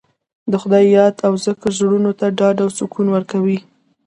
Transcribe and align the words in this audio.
د 0.51 0.53
خدای 0.61 0.85
یاد 0.97 1.15
او 1.27 1.33
ذکر 1.45 1.71
زړونو 1.79 2.11
ته 2.19 2.25
ډاډ 2.37 2.57
او 2.63 2.69
سکون 2.77 3.07
ورکوي. 3.11 3.57